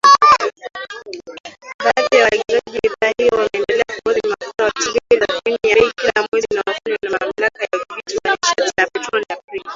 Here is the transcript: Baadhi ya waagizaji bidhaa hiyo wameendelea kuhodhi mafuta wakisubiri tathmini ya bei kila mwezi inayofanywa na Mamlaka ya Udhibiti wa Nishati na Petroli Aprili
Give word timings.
Baadhi 1.83 2.15
ya 2.17 2.23
waagizaji 2.31 2.79
bidhaa 2.83 3.11
hiyo 3.17 3.31
wameendelea 3.31 3.83
kuhodhi 4.03 4.21
mafuta 4.29 4.63
wakisubiri 4.63 5.25
tathmini 5.27 5.59
ya 5.69 5.75
bei 5.75 5.91
kila 5.91 6.27
mwezi 6.31 6.47
inayofanywa 6.51 6.97
na 7.03 7.09
Mamlaka 7.11 7.63
ya 7.63 7.69
Udhibiti 7.73 8.27
wa 8.27 8.35
Nishati 8.35 8.71
na 8.77 8.87
Petroli 8.93 9.25
Aprili 9.29 9.65